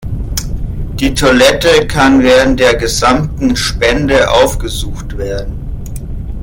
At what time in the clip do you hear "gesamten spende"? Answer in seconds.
2.75-4.31